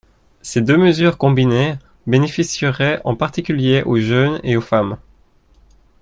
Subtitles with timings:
[0.41, 1.75] Ces deux mesures combinées
[2.07, 4.97] bénéficieraient en particulier aux jeunes et aux femmes.